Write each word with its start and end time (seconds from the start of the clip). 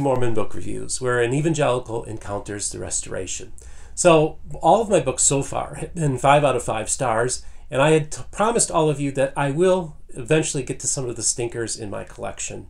to 0.00 0.04
Mormon 0.04 0.34
Book 0.34 0.54
Reviews, 0.54 1.00
where 1.00 1.20
an 1.20 1.34
evangelical 1.34 2.04
encounters 2.04 2.70
the 2.70 2.78
restoration. 2.78 3.52
So, 3.94 4.38
all 4.62 4.80
of 4.80 4.88
my 4.88 5.00
books 5.00 5.22
so 5.22 5.42
far 5.42 5.74
have 5.74 5.94
been 5.94 6.16
five 6.16 6.42
out 6.42 6.56
of 6.56 6.62
five 6.62 6.88
stars, 6.88 7.44
and 7.70 7.82
I 7.82 7.90
had 7.90 8.16
promised 8.32 8.70
all 8.70 8.88
of 8.88 8.98
you 8.98 9.12
that 9.12 9.32
I 9.36 9.50
will 9.50 9.96
eventually 10.08 10.62
get 10.62 10.80
to 10.80 10.86
some 10.86 11.08
of 11.08 11.16
the 11.16 11.22
stinkers 11.22 11.76
in 11.76 11.90
my 11.90 12.04
collection. 12.04 12.68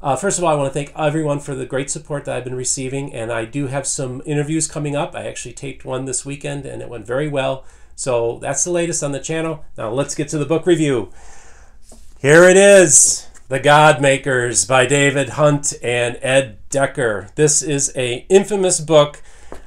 Uh, 0.00 0.16
first 0.16 0.38
of 0.38 0.44
all, 0.44 0.52
I 0.52 0.56
want 0.56 0.72
to 0.72 0.74
thank 0.74 0.92
everyone 0.98 1.40
for 1.40 1.54
the 1.54 1.66
great 1.66 1.90
support 1.90 2.24
that 2.24 2.36
I've 2.36 2.44
been 2.44 2.54
receiving, 2.54 3.12
and 3.12 3.30
I 3.30 3.44
do 3.44 3.66
have 3.66 3.86
some 3.86 4.22
interviews 4.24 4.66
coming 4.66 4.96
up. 4.96 5.14
I 5.14 5.26
actually 5.26 5.52
taped 5.52 5.84
one 5.84 6.06
this 6.06 6.24
weekend, 6.24 6.64
and 6.64 6.80
it 6.82 6.88
went 6.88 7.06
very 7.06 7.28
well. 7.28 7.64
So 7.94 8.38
that's 8.40 8.64
the 8.64 8.72
latest 8.72 9.04
on 9.04 9.12
the 9.12 9.20
channel. 9.20 9.64
Now 9.76 9.90
let's 9.90 10.14
get 10.14 10.28
to 10.30 10.38
the 10.38 10.46
book 10.46 10.66
review. 10.66 11.10
Here 12.18 12.44
it 12.44 12.56
is 12.56 13.28
The 13.52 13.60
God 13.60 14.00
Makers 14.00 14.64
by 14.64 14.86
David 14.86 15.28
Hunt 15.28 15.74
and 15.82 16.18
Ed 16.22 16.56
Decker. 16.70 17.28
This 17.34 17.60
is 17.60 17.92
a 17.94 18.24
infamous 18.30 18.80
book. 18.80 19.22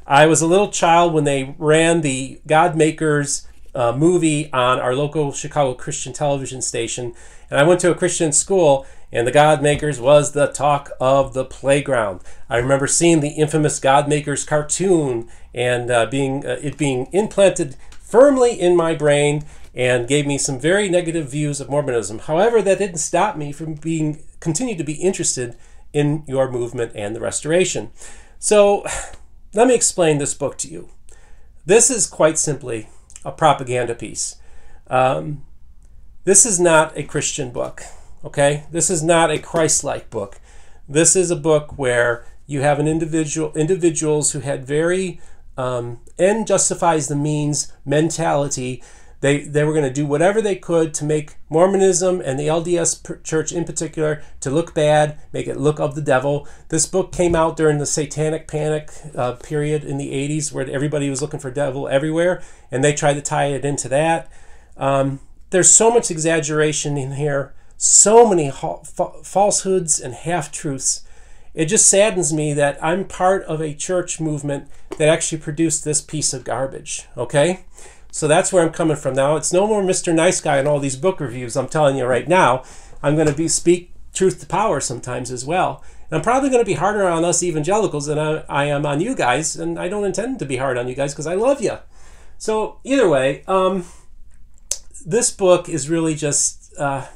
I 0.08 0.26
was 0.26 0.42
a 0.42 0.48
little 0.48 0.72
child 0.72 1.14
when 1.14 1.24
they 1.24 1.54
ran 1.60 2.02
the 2.02 2.42
God 2.48 2.76
Makers 2.76 3.48
uh, 3.76 3.92
movie 3.96 4.52
on 4.52 4.80
our 4.80 4.96
local 4.96 5.32
Chicago 5.32 5.76
Christian 5.76 6.14
television 6.14 6.64
station. 6.64 7.14
And 7.52 7.60
I 7.60 7.64
went 7.64 7.80
to 7.82 7.92
a 7.92 7.96
Christian 7.96 8.32
school, 8.32 8.88
and 9.12 9.28
the 9.28 9.32
God 9.32 9.62
Makers 9.62 10.02
was 10.02 10.32
the 10.32 10.48
talk 10.48 10.90
of 11.00 11.36
the 11.36 11.46
playground. 11.46 12.22
I 12.50 12.58
remember 12.58 12.88
seeing 12.88 13.20
the 13.20 13.34
infamous 13.34 13.78
God 13.80 14.10
Makers 14.10 14.46
cartoon 14.46 15.30
and 15.54 15.92
uh, 15.92 16.08
being 16.08 16.44
uh, 16.44 16.58
it 16.60 16.80
being 16.80 17.08
implanted 17.12 17.76
firmly 18.06 18.60
in 18.60 18.76
my 18.76 18.96
brain 18.96 19.44
and 19.74 20.08
gave 20.08 20.26
me 20.26 20.38
some 20.38 20.60
very 20.60 20.88
negative 20.88 21.30
views 21.30 21.60
of 21.60 21.70
Mormonism. 21.70 22.20
However, 22.20 22.62
that 22.62 22.80
didn't 22.80 23.00
stop 23.00 23.36
me 23.36 23.52
from 23.52 23.74
being 23.74 24.24
continued 24.40 24.78
to 24.78 24.84
be 24.84 24.94
interested 24.94 25.58
in 25.92 26.24
your 26.28 26.50
movement 26.50 26.92
and 26.96 27.16
the 27.16 27.20
restoration. 27.20 27.92
So, 28.40 28.86
let 29.54 29.68
me 29.68 29.76
explain 29.76 30.18
this 30.18 30.34
book 30.34 30.58
to 30.60 30.70
you. 30.70 30.90
This 31.66 31.90
is 31.90 32.08
quite 32.08 32.38
simply 32.38 32.90
a 33.24 33.32
propaganda 33.32 33.96
piece. 33.96 34.36
Um, 34.88 35.46
this 36.26 36.46
is 36.46 36.60
not 36.60 36.98
a 36.98 37.04
Christian 37.04 37.52
book, 37.52 37.82
okay? 38.24 38.66
This 38.72 38.90
is 38.90 39.04
not 39.04 39.32
a 39.32 39.40
Christ-like 39.40 40.10
book. 40.10 40.40
This 40.88 41.16
is 41.16 41.32
a 41.32 41.36
book 41.36 41.78
where 41.78 42.26
you 42.48 42.62
have 42.62 42.80
an 42.80 42.88
individual 42.88 43.52
individuals 43.56 44.32
who 44.32 44.40
had 44.40 44.68
very 44.68 45.20
um, 45.58 46.00
end 46.18 46.48
justifies 46.48 47.08
the 47.08 47.16
means 47.16 47.72
mentality. 47.86 48.84
They, 49.22 49.40
they 49.40 49.64
were 49.64 49.74
going 49.74 49.86
to 49.86 49.94
do 49.94 50.06
whatever 50.06 50.42
they 50.42 50.56
could 50.56 50.94
to 50.96 51.06
make 51.06 51.36
Mormonism 51.50 52.22
and 52.22 52.38
the 52.38 52.48
LDS 52.48 53.24
church 53.24 53.52
in 53.52 53.64
particular 53.64 54.22
to 54.42 54.52
look 54.52 54.74
bad, 54.74 55.18
make 55.32 55.48
it 55.48 55.58
look 55.58 55.80
of 55.80 55.96
the 55.96 56.02
devil. 56.02 56.48
This 56.70 56.86
book 56.86 57.12
came 57.12 57.36
out 57.36 57.58
during 57.58 57.80
the 57.80 57.86
satanic 57.86 58.48
panic 58.48 58.92
uh, 59.16 59.34
period 59.34 59.84
in 59.84 59.98
the 59.98 60.12
80s 60.12 60.52
where 60.52 60.70
everybody 60.70 61.10
was 61.10 61.22
looking 61.22 61.40
for 61.40 61.50
devil 61.50 61.88
everywhere, 61.88 62.44
and 62.70 62.84
they 62.84 62.94
tried 62.94 63.16
to 63.16 63.22
tie 63.22 63.48
it 63.48 63.66
into 63.66 63.90
that. 63.90 64.30
Um, 64.78 65.22
there's 65.50 65.74
so 65.74 65.90
much 65.90 66.12
exaggeration 66.12 66.98
in 66.98 67.14
here, 67.14 67.54
so 67.78 68.28
many 68.28 68.52
falsehoods 68.52 70.00
and 70.00 70.14
half 70.14 70.52
truths 70.52 71.06
it 71.56 71.66
just 71.66 71.88
saddens 71.88 72.34
me 72.34 72.54
that 72.54 72.78
I'm 72.84 73.06
part 73.06 73.44
of 73.46 73.62
a 73.62 73.74
church 73.74 74.20
movement 74.20 74.70
that 74.98 75.08
actually 75.08 75.38
produced 75.40 75.84
this 75.84 76.02
piece 76.02 76.34
of 76.34 76.44
garbage. 76.44 77.08
Okay? 77.16 77.66
So 78.12 78.28
that's 78.28 78.52
where 78.52 78.64
I'm 78.64 78.74
coming 78.74 78.98
from 78.98 79.16
now. 79.16 79.38
It's 79.38 79.54
no 79.54 79.66
more 79.66 79.82
Mr. 79.82 80.14
Nice 80.14 80.42
Guy 80.42 80.60
in 80.60 80.68
all 80.68 80.80
these 80.80 80.98
book 80.98 81.20
reviews. 81.20 81.56
I'm 81.56 81.68
telling 81.68 81.98
you 81.98 82.06
right 82.06 82.28
now. 82.28 82.64
I'm 83.02 83.16
going 83.16 83.28
to 83.28 83.34
be 83.34 83.48
speak 83.48 83.94
truth 84.14 84.40
to 84.42 84.46
power 84.46 84.80
sometimes 84.80 85.32
as 85.32 85.46
well. 85.46 85.84
And 86.10 86.18
I'm 86.18 86.24
probably 86.24 86.50
going 86.50 86.62
to 86.62 86.66
be 86.66 86.74
harder 86.74 87.08
on 87.08 87.24
us 87.24 87.42
evangelicals 87.42 88.08
than 88.08 88.20
I, 88.20 88.44
I 88.50 88.66
am 88.66 88.86
on 88.86 89.00
you 89.00 89.16
guys. 89.16 89.56
And 89.56 89.80
I 89.80 89.88
don't 89.88 90.06
intend 90.06 90.40
to 90.40 90.46
be 90.46 90.58
hard 90.58 90.78
on 90.78 90.88
you 90.88 90.96
guys 90.96 91.14
because 91.14 91.28
I 91.28 91.36
love 91.36 91.62
you. 91.62 91.78
So 92.38 92.80
either 92.84 93.08
way, 93.08 93.44
um, 93.48 93.86
this 95.06 95.32
book 95.32 95.70
is 95.70 95.90
really 95.90 96.16
just 96.16 96.74
uh, 96.78 97.08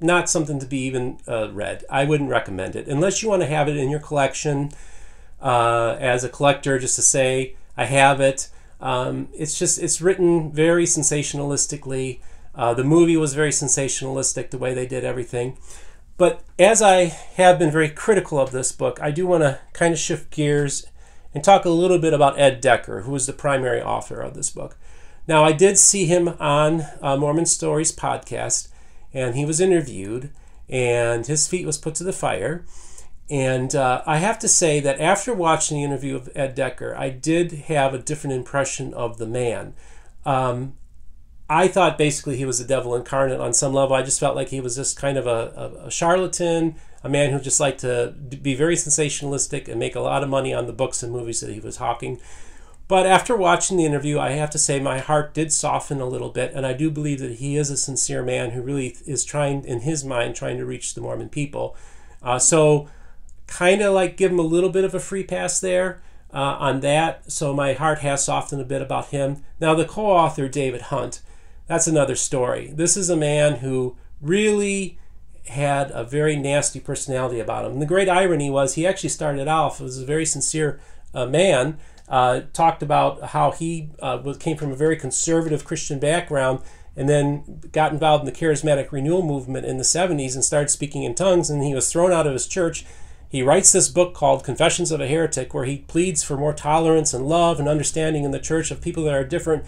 not 0.00 0.28
something 0.28 0.58
to 0.58 0.66
be 0.66 0.78
even 0.80 1.18
uh, 1.28 1.50
read. 1.52 1.84
I 1.88 2.04
wouldn't 2.04 2.30
recommend 2.30 2.76
it 2.76 2.88
unless 2.88 3.22
you 3.22 3.28
want 3.28 3.42
to 3.42 3.48
have 3.48 3.68
it 3.68 3.76
in 3.76 3.90
your 3.90 4.00
collection 4.00 4.72
uh, 5.40 5.96
as 6.00 6.24
a 6.24 6.28
collector, 6.28 6.78
just 6.78 6.96
to 6.96 7.02
say 7.02 7.56
I 7.76 7.84
have 7.84 8.20
it. 8.20 8.48
Um, 8.80 9.28
it's 9.32 9.58
just 9.58 9.82
it's 9.82 10.00
written 10.00 10.52
very 10.52 10.84
sensationalistically. 10.84 12.20
Uh, 12.54 12.74
the 12.74 12.84
movie 12.84 13.16
was 13.16 13.34
very 13.34 13.50
sensationalistic 13.50 14.50
the 14.50 14.58
way 14.58 14.74
they 14.74 14.86
did 14.86 15.04
everything. 15.04 15.56
But 16.16 16.44
as 16.58 16.80
I 16.80 17.04
have 17.36 17.58
been 17.58 17.70
very 17.70 17.88
critical 17.88 18.38
of 18.38 18.52
this 18.52 18.70
book, 18.70 19.00
I 19.02 19.10
do 19.10 19.26
want 19.26 19.42
to 19.42 19.58
kind 19.72 19.92
of 19.92 19.98
shift 19.98 20.30
gears 20.30 20.86
and 21.34 21.42
talk 21.42 21.64
a 21.64 21.70
little 21.70 21.98
bit 21.98 22.14
about 22.14 22.38
Ed 22.38 22.60
Decker, 22.60 23.02
who 23.02 23.14
is 23.16 23.26
the 23.26 23.32
primary 23.32 23.82
author 23.82 24.20
of 24.20 24.34
this 24.34 24.50
book. 24.50 24.76
Now, 25.26 25.42
I 25.42 25.52
did 25.52 25.78
see 25.78 26.04
him 26.04 26.28
on 26.38 26.84
uh, 27.02 27.16
Mormon 27.16 27.46
Stories 27.46 27.90
podcast, 27.90 28.68
and 29.14 29.36
he 29.36 29.46
was 29.46 29.60
interviewed, 29.60 30.30
and 30.68 31.26
his 31.26 31.48
feet 31.48 31.64
was 31.64 31.78
put 31.78 31.94
to 31.94 32.04
the 32.04 32.12
fire. 32.12 32.64
And 33.30 33.74
uh, 33.74 34.02
I 34.04 34.18
have 34.18 34.38
to 34.40 34.48
say 34.48 34.80
that 34.80 35.00
after 35.00 35.32
watching 35.32 35.78
the 35.78 35.84
interview 35.84 36.16
of 36.16 36.28
Ed 36.34 36.54
Decker, 36.54 36.94
I 36.94 37.08
did 37.08 37.52
have 37.52 37.94
a 37.94 37.98
different 37.98 38.36
impression 38.36 38.92
of 38.92 39.16
the 39.16 39.26
man. 39.26 39.72
Um, 40.26 40.74
I 41.48 41.68
thought 41.68 41.96
basically 41.98 42.36
he 42.36 42.44
was 42.44 42.58
the 42.58 42.66
devil 42.66 42.94
incarnate 42.94 43.40
on 43.40 43.52
some 43.52 43.72
level. 43.72 43.96
I 43.96 44.02
just 44.02 44.20
felt 44.20 44.36
like 44.36 44.48
he 44.48 44.60
was 44.60 44.76
just 44.76 44.98
kind 44.98 45.16
of 45.16 45.26
a, 45.26 45.80
a, 45.80 45.86
a 45.86 45.90
charlatan, 45.90 46.76
a 47.02 47.08
man 47.08 47.32
who 47.32 47.40
just 47.40 47.60
liked 47.60 47.80
to 47.80 48.14
be 48.42 48.54
very 48.54 48.76
sensationalistic 48.76 49.68
and 49.68 49.78
make 49.78 49.94
a 49.94 50.00
lot 50.00 50.22
of 50.22 50.28
money 50.28 50.52
on 50.52 50.66
the 50.66 50.72
books 50.72 51.02
and 51.02 51.12
movies 51.12 51.40
that 51.40 51.52
he 51.52 51.60
was 51.60 51.76
hawking. 51.76 52.20
But 52.86 53.06
after 53.06 53.34
watching 53.34 53.78
the 53.78 53.86
interview, 53.86 54.18
I 54.18 54.30
have 54.30 54.50
to 54.50 54.58
say 54.58 54.78
my 54.78 54.98
heart 54.98 55.32
did 55.32 55.52
soften 55.52 56.00
a 56.00 56.06
little 56.06 56.28
bit, 56.28 56.52
and 56.52 56.66
I 56.66 56.74
do 56.74 56.90
believe 56.90 57.20
that 57.20 57.36
he 57.36 57.56
is 57.56 57.70
a 57.70 57.76
sincere 57.76 58.22
man 58.22 58.50
who 58.50 58.60
really 58.60 58.96
is 59.06 59.24
trying, 59.24 59.64
in 59.64 59.80
his 59.80 60.04
mind, 60.04 60.36
trying 60.36 60.58
to 60.58 60.66
reach 60.66 60.94
the 60.94 61.00
Mormon 61.00 61.30
people. 61.30 61.76
Uh, 62.22 62.38
so, 62.38 62.88
kind 63.46 63.80
of 63.80 63.94
like 63.94 64.16
give 64.16 64.32
him 64.32 64.38
a 64.38 64.42
little 64.42 64.70
bit 64.70 64.84
of 64.84 64.94
a 64.94 65.00
free 65.00 65.24
pass 65.24 65.60
there 65.60 66.02
uh, 66.32 66.56
on 66.58 66.80
that. 66.80 67.30
So, 67.32 67.54
my 67.54 67.72
heart 67.72 68.00
has 68.00 68.24
softened 68.24 68.60
a 68.60 68.66
bit 68.66 68.82
about 68.82 69.08
him. 69.08 69.42
Now, 69.60 69.74
the 69.74 69.86
co 69.86 70.06
author, 70.06 70.46
David 70.46 70.82
Hunt, 70.82 71.22
that's 71.66 71.86
another 71.86 72.16
story. 72.16 72.70
This 72.74 72.98
is 72.98 73.08
a 73.08 73.16
man 73.16 73.56
who 73.56 73.96
really 74.20 74.98
had 75.46 75.90
a 75.90 76.04
very 76.04 76.36
nasty 76.36 76.80
personality 76.80 77.40
about 77.40 77.64
him. 77.64 77.72
And 77.72 77.82
the 77.82 77.86
great 77.86 78.08
irony 78.10 78.50
was 78.50 78.74
he 78.74 78.86
actually 78.86 79.10
started 79.10 79.48
off 79.48 79.80
as 79.80 79.98
a 79.98 80.06
very 80.06 80.26
sincere 80.26 80.80
uh, 81.14 81.26
man 81.26 81.78
uh, 82.08 82.42
talked 82.52 82.82
about 82.82 83.22
how 83.30 83.50
he 83.50 83.90
uh, 84.00 84.34
came 84.38 84.56
from 84.56 84.72
a 84.72 84.76
very 84.76 84.96
conservative 84.96 85.64
Christian 85.64 85.98
background 85.98 86.60
and 86.96 87.08
then 87.08 87.60
got 87.72 87.92
involved 87.92 88.22
in 88.22 88.32
the 88.32 88.38
charismatic 88.38 88.92
renewal 88.92 89.22
movement 89.22 89.66
in 89.66 89.78
the 89.78 89.84
70s 89.84 90.34
and 90.34 90.44
started 90.44 90.68
speaking 90.68 91.02
in 91.02 91.14
tongues. 91.14 91.50
And 91.50 91.62
he 91.62 91.74
was 91.74 91.90
thrown 91.90 92.12
out 92.12 92.26
of 92.26 92.32
his 92.32 92.46
church. 92.46 92.84
He 93.28 93.42
writes 93.42 93.72
this 93.72 93.88
book 93.88 94.14
called 94.14 94.44
confessions 94.44 94.92
of 94.92 95.00
a 95.00 95.08
heretic 95.08 95.54
where 95.54 95.64
he 95.64 95.78
pleads 95.78 96.22
for 96.22 96.36
more 96.36 96.52
tolerance 96.52 97.12
and 97.12 97.26
love 97.26 97.58
and 97.58 97.68
understanding 97.68 98.22
in 98.22 98.30
the 98.30 98.38
church 98.38 98.70
of 98.70 98.80
people 98.80 99.04
that 99.04 99.14
are 99.14 99.24
different. 99.24 99.64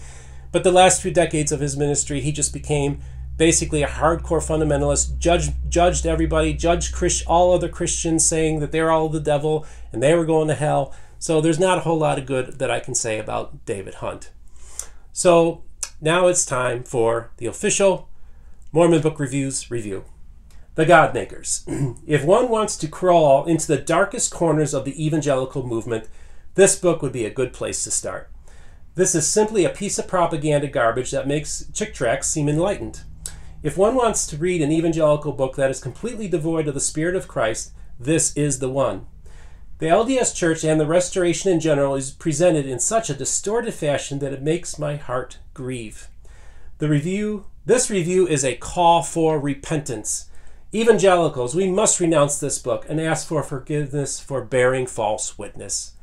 But 0.51 0.63
the 0.63 0.71
last 0.71 1.01
few 1.01 1.11
decades 1.11 1.51
of 1.51 1.59
his 1.59 1.75
ministry 1.75 2.21
he 2.21 2.31
just 2.31 2.53
became 2.53 3.01
basically 3.35 3.83
a 3.83 3.87
hardcore 3.87 4.41
fundamentalist 4.41 5.17
judged 5.19 5.53
judged 5.69 6.05
everybody 6.05 6.53
judged 6.53 6.93
Christ, 6.93 7.23
all 7.27 7.53
other 7.53 7.69
christians 7.69 8.25
saying 8.25 8.59
that 8.59 8.71
they're 8.71 8.89
all 8.89 9.09
the 9.09 9.19
devil 9.19 9.65
and 9.93 10.01
they 10.01 10.15
were 10.15 10.25
going 10.25 10.47
to 10.47 10.55
hell 10.55 10.93
so 11.19 11.41
there's 11.41 11.59
not 11.59 11.77
a 11.77 11.81
whole 11.81 11.97
lot 11.97 12.19
of 12.19 12.25
good 12.25 12.59
that 12.59 12.71
I 12.71 12.79
can 12.79 12.95
say 12.95 13.19
about 13.19 13.65
David 13.65 13.95
Hunt. 13.95 14.31
So 15.11 15.63
now 15.99 16.27
it's 16.27 16.45
time 16.45 16.83
for 16.83 17.31
the 17.37 17.47
official 17.47 18.09
Mormon 18.71 19.01
Book 19.01 19.19
Reviews 19.19 19.71
review. 19.71 20.05
The 20.75 20.85
Godmakers. 20.85 21.63
if 22.07 22.23
one 22.23 22.49
wants 22.49 22.77
to 22.77 22.87
crawl 22.87 23.45
into 23.45 23.67
the 23.67 23.77
darkest 23.77 24.31
corners 24.31 24.73
of 24.73 24.85
the 24.85 25.03
evangelical 25.03 25.65
movement, 25.65 26.07
this 26.53 26.77
book 26.77 27.01
would 27.01 27.13
be 27.13 27.25
a 27.25 27.31
good 27.31 27.53
place 27.53 27.83
to 27.83 27.91
start. 27.91 28.29
This 28.93 29.15
is 29.15 29.27
simply 29.27 29.65
a 29.65 29.69
piece 29.69 29.97
of 29.99 30.07
propaganda 30.07 30.67
garbage 30.67 31.11
that 31.11 31.27
makes 31.27 31.65
Chick 31.73 31.93
tracts 31.93 32.27
seem 32.29 32.49
enlightened. 32.49 33.01
If 33.63 33.77
one 33.77 33.95
wants 33.95 34.27
to 34.27 34.37
read 34.37 34.61
an 34.61 34.71
evangelical 34.71 35.31
book 35.31 35.55
that 35.55 35.71
is 35.71 35.79
completely 35.79 36.27
devoid 36.27 36.67
of 36.67 36.73
the 36.73 36.79
Spirit 36.79 37.15
of 37.15 37.27
Christ, 37.27 37.73
this 37.99 38.35
is 38.37 38.59
the 38.59 38.69
one. 38.69 39.07
The 39.79 39.85
LDS 39.85 40.33
Church 40.33 40.63
and 40.63 40.79
the 40.79 40.87
Restoration 40.87 41.51
in 41.51 41.59
general 41.59 41.93
is 41.93 42.09
presented 42.09 42.65
in 42.65 42.79
such 42.79 43.11
a 43.11 43.13
distorted 43.13 43.75
fashion 43.75 44.17
that 44.19 44.33
it 44.33 44.41
makes 44.41 44.79
my 44.79 44.95
heart 44.95 45.37
grieve. 45.53 46.07
The 46.79 46.89
review, 46.89 47.45
this 47.63 47.87
review 47.91 48.27
is 48.27 48.43
a 48.43 48.55
call 48.55 49.03
for 49.03 49.39
repentance. 49.39 50.31
Evangelicals, 50.73 51.53
we 51.53 51.69
must 51.69 51.99
renounce 51.99 52.39
this 52.39 52.57
book 52.57 52.87
and 52.89 52.99
ask 52.99 53.27
for 53.27 53.43
forgiveness 53.43 54.19
for 54.19 54.43
bearing 54.43 54.87
false 54.87 55.37
witness. 55.37 55.93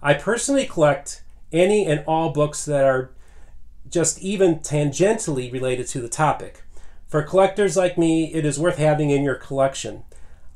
I 0.00 0.14
personally 0.14 0.66
collect 0.66 1.24
any 1.50 1.86
and 1.86 2.04
all 2.06 2.30
books 2.30 2.64
that 2.66 2.84
are 2.84 3.10
just 3.90 4.22
even 4.22 4.60
tangentially 4.60 5.52
related 5.52 5.88
to 5.88 6.00
the 6.00 6.08
topic. 6.08 6.62
For 7.08 7.24
collectors 7.24 7.76
like 7.76 7.98
me, 7.98 8.32
it 8.32 8.44
is 8.44 8.60
worth 8.60 8.78
having 8.78 9.10
in 9.10 9.24
your 9.24 9.34
collection. 9.34 10.04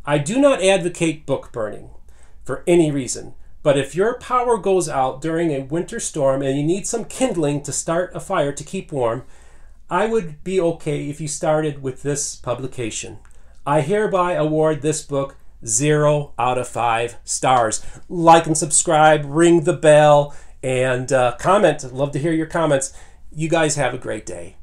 I 0.06 0.18
do 0.18 0.38
not 0.38 0.62
advocate 0.62 1.26
book 1.26 1.50
burning. 1.50 1.90
For 2.44 2.62
any 2.66 2.90
reason. 2.90 3.34
But 3.62 3.78
if 3.78 3.94
your 3.94 4.18
power 4.18 4.58
goes 4.58 4.88
out 4.88 5.20
during 5.20 5.50
a 5.52 5.62
winter 5.62 6.00
storm 6.00 6.42
and 6.42 6.56
you 6.56 6.64
need 6.64 6.86
some 6.86 7.04
kindling 7.04 7.62
to 7.62 7.72
start 7.72 8.10
a 8.14 8.20
fire 8.20 8.52
to 8.52 8.64
keep 8.64 8.90
warm, 8.90 9.24
I 9.88 10.06
would 10.06 10.42
be 10.42 10.60
okay 10.60 11.08
if 11.08 11.20
you 11.20 11.28
started 11.28 11.82
with 11.82 12.02
this 12.02 12.36
publication. 12.36 13.18
I 13.64 13.82
hereby 13.82 14.32
award 14.32 14.82
this 14.82 15.02
book 15.02 15.36
zero 15.64 16.32
out 16.38 16.58
of 16.58 16.66
five 16.66 17.16
stars. 17.24 17.84
Like 18.08 18.46
and 18.46 18.58
subscribe, 18.58 19.24
ring 19.24 19.62
the 19.62 19.74
bell, 19.74 20.34
and 20.62 21.12
uh, 21.12 21.36
comment. 21.38 21.84
I'd 21.84 21.92
love 21.92 22.10
to 22.12 22.18
hear 22.18 22.32
your 22.32 22.46
comments. 22.46 22.92
You 23.30 23.48
guys 23.48 23.76
have 23.76 23.94
a 23.94 23.98
great 23.98 24.26
day. 24.26 24.56